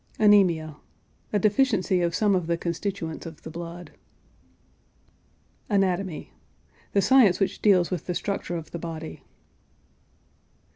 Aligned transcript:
ANEMIA. 0.17 0.77
A 1.31 1.37
deficiency 1.37 2.01
of 2.01 2.15
some 2.15 2.33
of 2.33 2.47
the 2.47 2.57
constituents 2.57 3.27
of 3.27 3.43
the 3.43 3.51
blood. 3.51 3.91
ANATOMY. 5.69 6.33
The 6.93 7.01
science 7.03 7.39
which 7.39 7.61
deals 7.61 7.91
with 7.91 8.07
the 8.07 8.15
structure 8.15 8.57
of 8.57 8.71
the 8.71 8.79
body. 8.79 9.21